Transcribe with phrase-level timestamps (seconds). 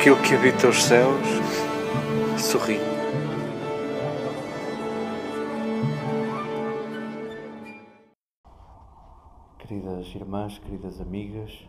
[0.00, 1.28] aquilo que habita os céus
[2.38, 2.78] sorri.
[9.58, 11.68] Queridas irmãs, queridas amigas,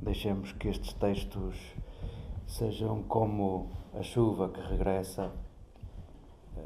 [0.00, 1.56] deixemos que estes textos
[2.46, 5.32] sejam como a chuva que regressa,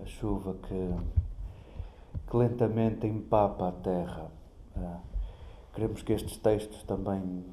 [0.02, 0.90] a chuva que,
[2.28, 4.42] que lentamente empapa a terra.
[5.74, 7.44] Queremos que estes textos também,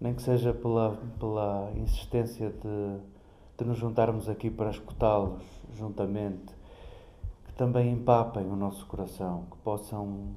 [0.00, 3.00] nem que seja pela, pela insistência de,
[3.56, 5.42] de nos juntarmos aqui para escutá-los
[5.74, 6.54] juntamente,
[7.46, 10.34] que também empapem o nosso coração, que possam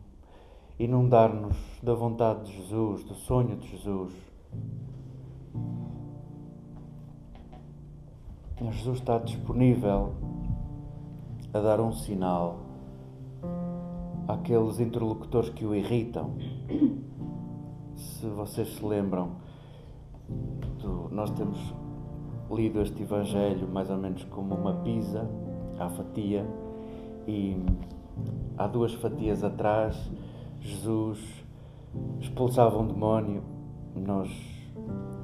[0.80, 4.14] inundar-nos da vontade de Jesus, do sonho de Jesus.
[8.72, 10.13] Jesus está disponível
[11.54, 12.71] a dar um sinal
[14.32, 16.32] àqueles interlocutores que o irritam.
[17.96, 19.32] Se vocês se lembram,
[20.79, 21.60] do, nós temos
[22.49, 25.29] lido este Evangelho mais ou menos como uma pizza
[25.79, 26.46] à fatia,
[27.27, 27.57] e
[28.57, 30.12] há duas fatias atrás,
[30.60, 31.20] Jesus
[32.20, 33.43] expulsava um demónio.
[33.95, 34.29] Nós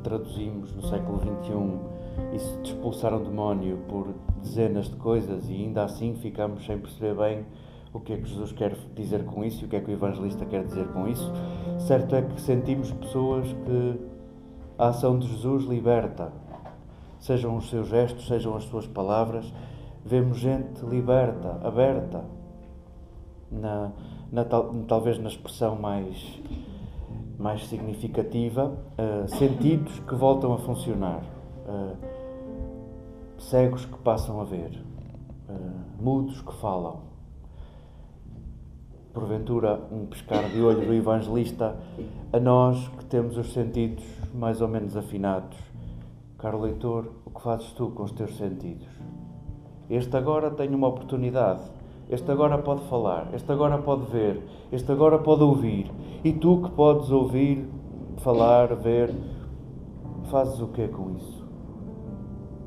[0.04, 5.84] traduzimos no século XXI isso de expulsar um demónio por dezenas de coisas e ainda
[5.84, 7.46] assim ficamos sem perceber bem
[7.98, 9.94] o que é que Jesus quer dizer com isso e o que é que o
[9.94, 11.32] evangelista quer dizer com isso.
[11.80, 14.00] Certo é que sentimos pessoas que
[14.78, 16.32] a ação de Jesus liberta,
[17.20, 19.52] sejam os seus gestos, sejam as suas palavras.
[20.06, 22.24] Vemos gente liberta, aberta,
[23.52, 23.92] na,
[24.32, 24.46] na
[24.88, 26.40] talvez na expressão mais,
[27.40, 31.24] mais significativa, uh, sentidos que voltam a funcionar,
[31.68, 31.98] uh,
[33.40, 34.80] cegos que passam a ver,
[35.50, 37.17] uh, mudos que falam
[39.18, 41.76] porventura um pescar de olho do evangelista
[42.32, 45.58] a nós que temos os sentidos mais ou menos afinados.
[46.38, 48.88] Caro leitor, o que fazes tu com os teus sentidos?
[49.90, 51.62] Este agora tem uma oportunidade.
[52.08, 54.40] Este agora pode falar, este agora pode ver,
[54.72, 55.92] este agora pode ouvir.
[56.24, 57.68] E tu que podes ouvir,
[58.18, 59.12] falar, ver,
[60.30, 61.44] fazes o que com isso?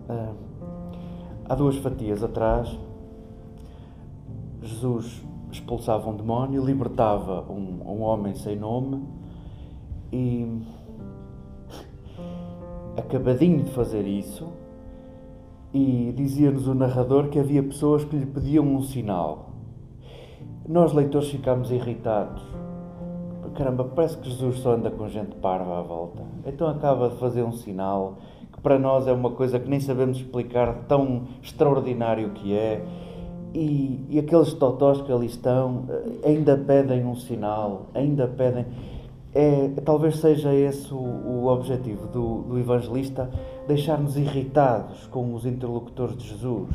[0.09, 0.33] Ah,
[1.49, 2.77] há duas fatias atrás,
[4.61, 9.03] Jesus expulsava um demónio, libertava um, um homem sem nome
[10.13, 10.63] e,
[12.97, 14.49] acabadinho de fazer isso,
[15.73, 19.51] e dizia-nos o narrador que havia pessoas que lhe pediam um sinal.
[20.69, 22.43] Nós, leitores, ficámos irritados.
[23.55, 26.23] Caramba, parece que Jesus só anda com gente parva à volta.
[26.47, 28.19] Então acaba de fazer um sinal
[28.53, 32.85] que para nós é uma coisa que nem sabemos explicar, tão extraordinário que é
[33.55, 38.65] e, e aqueles totós que ali estão eh, ainda pedem um sinal, ainda pedem.
[39.33, 43.31] É, talvez seja esse o, o objetivo do, do evangelista,
[43.67, 46.69] deixar-nos irritados com os interlocutores de Jesus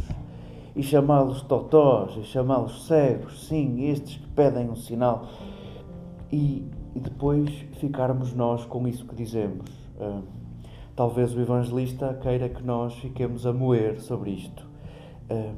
[0.76, 5.26] e chamá-los totós, e chamá-los cegos, sim, estes que pedem um sinal,
[6.32, 7.50] e, e, depois
[7.80, 9.70] ficarmos nós com isso que dizemos.
[9.98, 10.22] Uh,
[10.96, 14.68] talvez o evangelista queira que nós fiquemos a moer sobre isto.
[15.30, 15.54] Uh,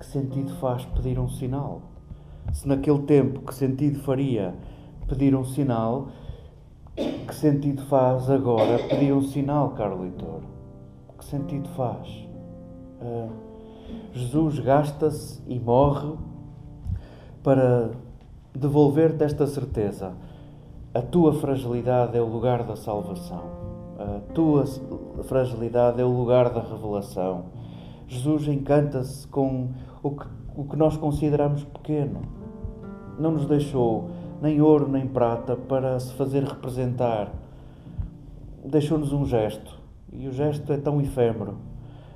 [0.00, 1.82] que sentido faz pedir um sinal?
[2.54, 4.54] Se naquele tempo, que sentido faria
[5.06, 6.08] pedir um sinal?
[6.96, 10.40] Que sentido faz agora pedir um sinal, caro leitor?
[11.18, 12.08] Que sentido faz?
[13.02, 13.30] Uh,
[14.14, 16.16] Jesus gasta-se e morre
[17.42, 17.90] para
[18.54, 20.14] devolver-te esta certeza.
[20.94, 23.44] A tua fragilidade é o lugar da salvação.
[23.98, 24.64] A tua
[25.24, 27.59] fragilidade é o lugar da revelação.
[28.10, 29.68] Jesus encanta-se com
[30.02, 30.26] o que,
[30.56, 32.22] o que nós consideramos pequeno.
[33.20, 34.10] Não nos deixou
[34.42, 37.32] nem ouro nem prata para se fazer representar.
[38.64, 39.78] Deixou-nos um gesto,
[40.12, 41.54] e o gesto é tão efêmero.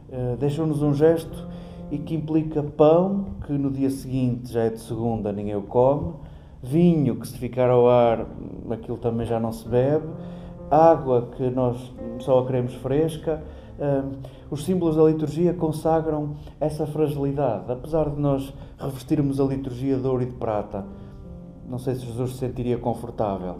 [0.09, 1.47] Uh, Deixou-nos um gesto
[1.93, 6.15] e que implica pão, que no dia seguinte já é de segunda, ninguém o come,
[6.61, 8.27] vinho, que se ficar ao ar,
[8.69, 10.09] aquilo também já não se bebe,
[10.69, 13.45] água, que nós só a queremos fresca.
[14.51, 17.71] Os símbolos da liturgia consagram essa fragilidade.
[17.71, 20.85] Apesar de nós revestirmos a liturgia de ouro e de prata,
[21.69, 23.57] não sei se Jesus se sentiria confortável.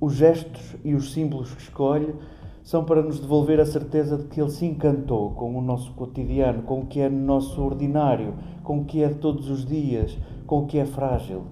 [0.00, 2.14] Os gestos e os símbolos que escolhe
[2.62, 6.62] são para nos devolver a certeza de que Ele se encantou com o nosso cotidiano,
[6.62, 10.16] com o que é no nosso ordinário, com o que é de todos os dias,
[10.46, 11.42] com o que é frágil.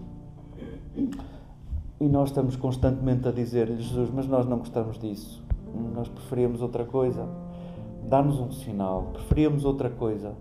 [2.01, 5.42] E nós estamos constantemente a dizer-lhe, Jesus, mas nós não gostamos disso,
[5.95, 7.29] nós preferimos outra coisa
[8.13, 10.35] dá-nos um sinal, preferíamos outra coisa.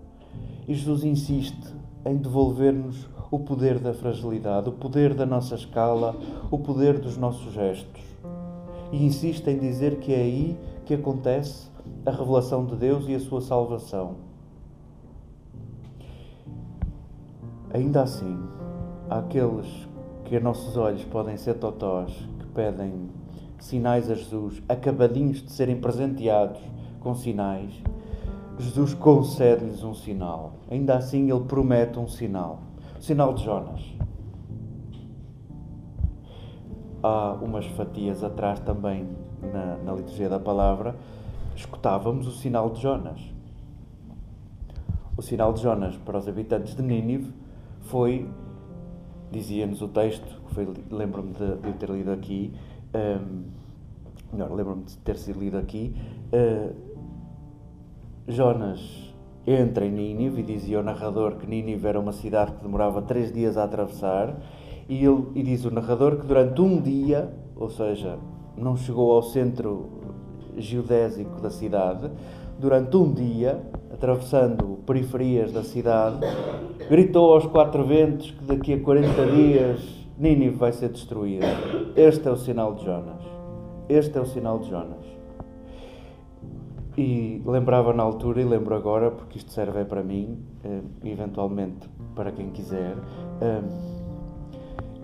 [0.66, 1.74] E Jesus insiste
[2.04, 6.14] em devolver-nos o poder da fragilidade, o poder da nossa escala,
[6.50, 8.02] o poder dos nossos gestos.
[8.92, 11.70] E insiste em dizer que é aí que acontece
[12.04, 14.16] a revelação de Deus e a sua salvação.
[17.72, 18.38] Ainda assim,
[19.08, 19.88] há aqueles
[20.24, 23.08] que a nossos olhos podem ser totós, que pedem
[23.62, 26.60] sinais a Jesus, acabadinhos de serem presenteados
[26.98, 27.72] com sinais,
[28.58, 30.54] Jesus concede-lhes um sinal.
[30.68, 32.60] Ainda assim, ele promete um sinal.
[32.98, 33.80] O sinal de Jonas.
[37.02, 39.08] Há umas fatias atrás também
[39.40, 40.96] na, na liturgia da palavra,
[41.54, 43.20] escutávamos o sinal de Jonas.
[45.16, 47.32] O sinal de Jonas para os habitantes de Nínive
[47.82, 48.28] foi,
[49.30, 50.42] dizia-nos o texto,
[50.90, 52.52] lembro-me de, de ter lido aqui,
[52.94, 53.44] um,
[54.32, 55.94] melhor, lembro-me de ter sido lido aqui,
[56.32, 56.74] uh,
[58.26, 59.12] Jonas
[59.46, 63.32] entra em Nínive e dizia o narrador que Nínive era uma cidade que demorava três
[63.32, 64.36] dias a atravessar
[64.88, 68.18] e, ele, e diz o narrador que durante um dia, ou seja,
[68.56, 69.88] não chegou ao centro
[70.56, 72.10] geodésico da cidade,
[72.58, 73.60] durante um dia,
[73.92, 76.18] atravessando periferias da cidade,
[76.88, 81.48] gritou aos quatro ventos que daqui a 40 dias Nínive vai ser destruída.
[81.96, 83.24] Este é o sinal de Jonas.
[83.88, 85.04] Este é o sinal de Jonas.
[86.96, 91.90] E lembrava na altura e lembro agora, porque isto serve é para mim, eh, eventualmente
[92.14, 92.94] para quem quiser.
[93.40, 93.62] Eh,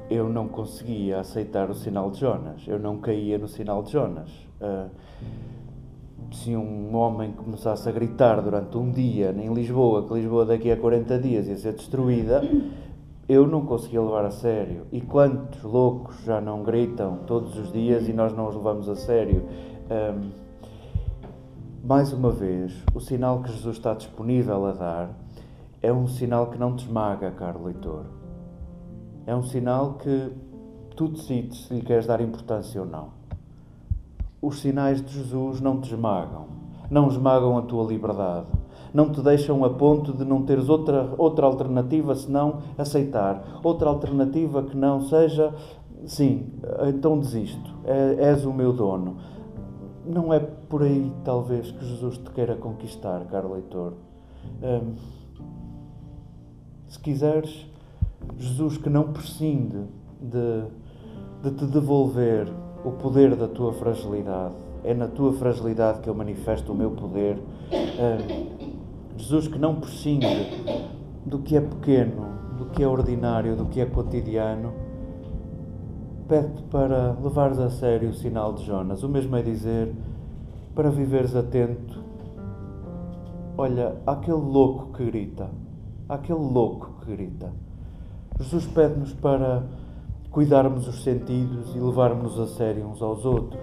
[0.08, 4.30] eu não conseguia aceitar o sinal de Jonas, eu não caía no sinal de Jonas.
[4.60, 4.86] Eh,
[6.30, 10.76] se um homem começasse a gritar durante um dia em Lisboa, que Lisboa daqui a
[10.76, 12.40] 40 dias ia ser destruída,
[13.28, 14.86] eu não conseguia levar a sério.
[14.90, 18.96] E quantos loucos já não gritam todos os dias e nós não os levamos a
[18.96, 19.44] sério?
[21.84, 25.10] Mais uma vez, o sinal que Jesus está disponível a dar
[25.80, 28.06] é um sinal que não te esmaga, caro leitor.
[29.26, 30.32] É um sinal que
[30.96, 33.10] tu decides se lhe queres dar importância ou não.
[34.40, 36.46] Os sinais de Jesus não te esmagam,
[36.90, 38.48] não esmagam a tua liberdade,
[38.92, 43.60] não te deixam a ponto de não teres outra, outra alternativa senão aceitar.
[43.62, 45.54] Outra alternativa que não seja,
[46.06, 46.46] sim,
[46.88, 49.16] então desisto, é, és o meu dono
[50.08, 53.92] não é por aí, talvez, que Jesus te queira conquistar, caro leitor.
[54.62, 54.94] Um,
[56.88, 57.66] se quiseres,
[58.38, 59.84] Jesus que não prescinde
[60.20, 60.64] de,
[61.42, 62.48] de te devolver
[62.84, 67.38] o poder da tua fragilidade, é na tua fragilidade que eu manifesto o meu poder.
[67.70, 68.57] Um,
[69.18, 70.26] Jesus que não prescinde
[71.26, 72.26] do que é pequeno,
[72.56, 74.88] do que é ordinário, do que é cotidiano
[76.28, 79.02] pede-te para levares a sério o sinal de Jonas.
[79.02, 79.94] O mesmo é dizer
[80.74, 82.04] para viveres atento.
[83.56, 85.48] Olha, aquele louco que grita,
[86.08, 87.50] aquele louco que grita.
[88.38, 89.64] Jesus pede-nos para
[90.30, 93.60] cuidarmos os sentidos e levarmos a sério uns aos outros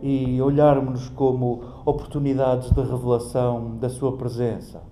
[0.00, 4.82] e olharmos como oportunidades de revelação da Sua presença.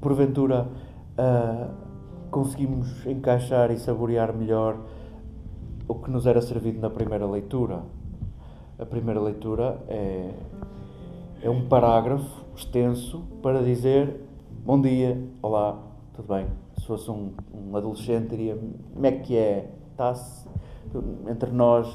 [0.00, 0.68] Porventura,
[1.18, 1.74] uh,
[2.30, 4.78] conseguimos encaixar e saborear melhor
[5.88, 7.82] o que nos era servido na primeira leitura.
[8.78, 10.30] A primeira leitura é,
[11.42, 14.20] é um parágrafo extenso para dizer
[14.64, 15.76] bom dia, olá,
[16.14, 16.46] tudo bem.
[16.78, 18.56] Se fosse um, um adolescente, diria
[18.94, 20.48] como é que é, está-se
[21.28, 21.92] entre nós,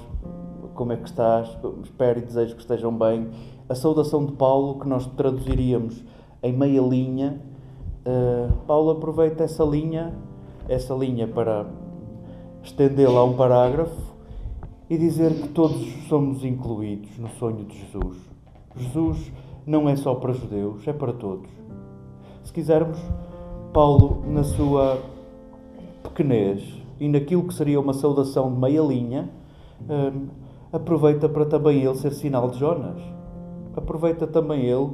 [0.75, 3.29] como é que estás, espero e desejo que estejam bem.
[3.67, 6.03] A saudação de Paulo, que nós traduziríamos
[6.43, 7.41] em meia linha,
[8.05, 10.13] uh, Paulo aproveita essa linha,
[10.69, 11.65] essa linha para
[12.61, 14.15] estendê-la a um parágrafo
[14.89, 18.17] e dizer que todos somos incluídos no sonho de Jesus.
[18.75, 19.31] Jesus
[19.65, 21.49] não é só para judeus, é para todos.
[22.43, 22.99] Se quisermos,
[23.73, 25.01] Paulo, na sua
[26.03, 26.61] pequenez
[26.99, 29.29] e naquilo que seria uma saudação de meia linha,
[29.89, 30.27] hum,
[30.75, 33.01] aproveita para também ele ser sinal de Jonas.
[33.75, 34.91] Aproveita também ele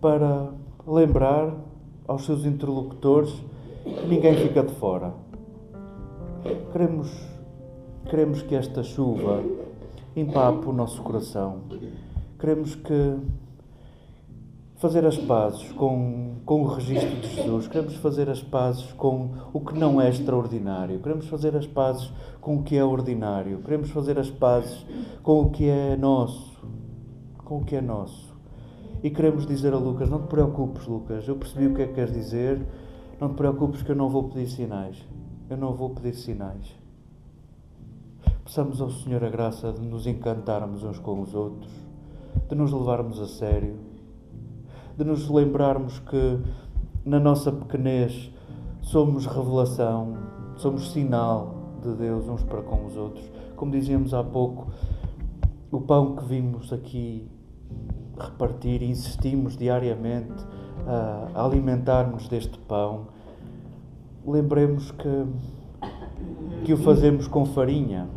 [0.00, 0.48] para
[0.86, 1.54] lembrar
[2.06, 3.32] aos seus interlocutores
[3.84, 5.26] que ninguém fica de fora
[6.72, 7.10] Queremos,
[8.08, 9.42] queremos que esta chuva
[10.14, 11.60] empape o nosso coração.
[12.38, 13.16] Queremos que
[14.76, 19.60] fazer as pazes com, com o registro de Jesus, queremos fazer as pazes com o
[19.60, 24.18] que não é extraordinário, queremos fazer as pazes com o que é ordinário, queremos fazer
[24.18, 24.84] as pazes
[25.22, 26.62] com o que é nosso,
[27.44, 28.34] com o que é nosso.
[29.02, 31.94] E queremos dizer a Lucas: Não te preocupes, Lucas, eu percebi o que é que
[31.94, 32.66] queres dizer,
[33.20, 34.96] não te preocupes que eu não vou pedir sinais.
[35.48, 36.74] Eu não vou pedir sinais.
[38.44, 41.70] Peçamos ao Senhor a graça de nos encantarmos uns com os outros,
[42.48, 43.76] de nos levarmos a sério,
[44.96, 46.38] de nos lembrarmos que
[47.04, 48.30] na nossa pequenez
[48.80, 50.14] somos revelação,
[50.56, 53.24] somos sinal de Deus uns para com os outros.
[53.54, 54.68] Como dizíamos há pouco,
[55.70, 57.28] o pão que vimos aqui
[58.18, 60.44] repartir, insistimos diariamente
[61.34, 63.08] a alimentar-nos deste pão,
[64.26, 65.26] lembremos que,
[66.64, 68.08] que o fazemos com farinha.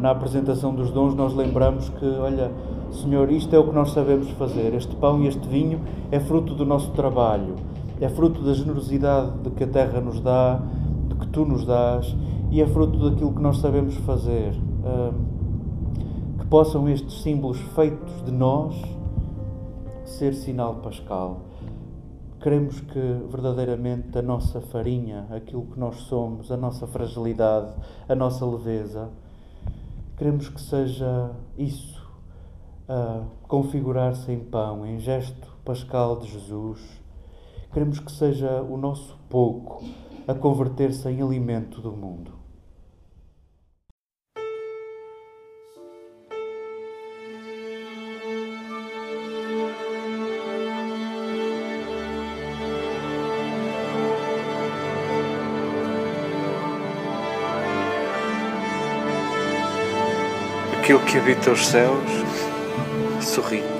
[0.00, 2.52] Na apresentação dos dons, nós lembramos que, olha,
[2.90, 4.74] Senhor, isto é o que nós sabemos fazer.
[4.74, 7.56] Este pão e este vinho é fruto do nosso trabalho,
[8.00, 10.60] é fruto da generosidade de que a terra nos dá,
[11.08, 12.14] de que tu nos dás,
[12.50, 14.52] e é fruto daquilo que nós sabemos fazer.
[16.38, 18.74] Que possam estes símbolos feitos de nós
[20.04, 21.40] ser sinal pascal
[22.44, 23.00] Queremos que
[23.30, 27.72] verdadeiramente a nossa farinha, aquilo que nós somos, a nossa fragilidade,
[28.06, 29.08] a nossa leveza,
[30.14, 32.03] queremos que seja isso,
[32.88, 36.80] a configurar-se em pão, em gesto pascal de Jesus.
[37.72, 39.82] Queremos que seja o nosso pouco
[40.26, 42.44] a converter-se em alimento do mundo.
[60.84, 62.43] aquilo que habita os céus
[63.24, 63.73] sorri.